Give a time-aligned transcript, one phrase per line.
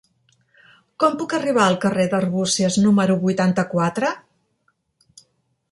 [1.03, 4.13] Com puc arribar al carrer d'Arbúcies número vuitanta-quatre?